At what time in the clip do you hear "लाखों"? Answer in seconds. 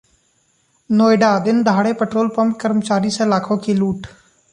3.25-3.57